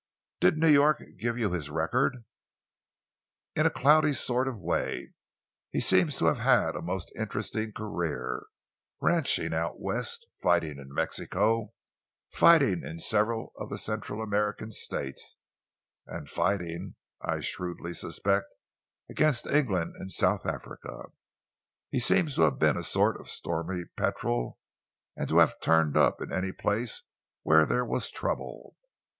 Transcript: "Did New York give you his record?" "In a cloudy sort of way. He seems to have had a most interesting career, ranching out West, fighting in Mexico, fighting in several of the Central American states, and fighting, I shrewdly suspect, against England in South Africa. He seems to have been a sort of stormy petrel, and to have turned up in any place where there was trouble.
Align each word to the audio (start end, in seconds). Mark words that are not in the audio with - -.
"Did 0.39 0.57
New 0.57 0.67
York 0.69 1.03
give 1.19 1.37
you 1.37 1.51
his 1.51 1.69
record?" 1.69 2.25
"In 3.55 3.67
a 3.67 3.69
cloudy 3.69 4.13
sort 4.13 4.47
of 4.47 4.57
way. 4.57 5.13
He 5.69 5.79
seems 5.79 6.17
to 6.17 6.25
have 6.25 6.39
had 6.39 6.75
a 6.75 6.81
most 6.81 7.11
interesting 7.15 7.71
career, 7.71 8.47
ranching 8.99 9.53
out 9.53 9.79
West, 9.79 10.25
fighting 10.41 10.79
in 10.79 10.91
Mexico, 10.91 11.73
fighting 12.33 12.81
in 12.83 12.97
several 12.97 13.53
of 13.59 13.69
the 13.69 13.77
Central 13.77 14.23
American 14.23 14.71
states, 14.71 15.37
and 16.07 16.27
fighting, 16.27 16.95
I 17.21 17.39
shrewdly 17.41 17.93
suspect, 17.93 18.47
against 19.07 19.45
England 19.45 19.93
in 19.99 20.09
South 20.09 20.47
Africa. 20.47 21.11
He 21.91 21.99
seems 21.99 22.33
to 22.37 22.41
have 22.41 22.57
been 22.57 22.75
a 22.75 22.81
sort 22.81 23.21
of 23.21 23.29
stormy 23.29 23.83
petrel, 23.95 24.57
and 25.15 25.29
to 25.29 25.37
have 25.37 25.59
turned 25.59 25.95
up 25.95 26.21
in 26.21 26.33
any 26.33 26.51
place 26.53 27.03
where 27.43 27.67
there 27.67 27.85
was 27.85 28.09
trouble. 28.09 28.75